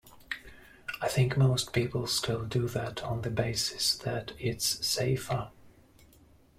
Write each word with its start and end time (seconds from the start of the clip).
I 0.99 1.07
think 1.07 1.37
most 1.37 1.73
people 1.73 2.07
still 2.07 2.43
do 2.43 2.67
that 2.69 3.03
on 3.03 3.21
the 3.21 3.29
basis 3.29 3.95
that 3.99 4.31
it's 4.39 4.83
safer. 4.83 5.51